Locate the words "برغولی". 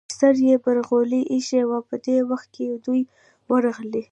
0.63-1.21